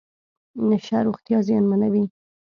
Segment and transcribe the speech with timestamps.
[0.69, 2.05] نشه روغتیا زیانمنوي.